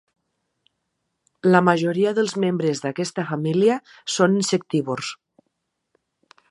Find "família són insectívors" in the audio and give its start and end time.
3.35-5.13